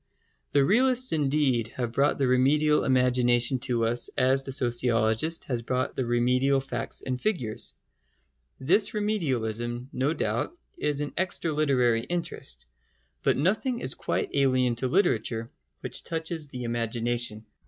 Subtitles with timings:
[0.53, 5.95] The realists indeed have brought the remedial imagination to us as the sociologist has brought
[5.95, 7.75] the remedial facts and figures.
[8.59, 12.65] This remedialism, no doubt, is an extra literary interest.
[13.21, 15.51] But nothing is quite alien to literature
[15.81, 17.45] which touches the imagination.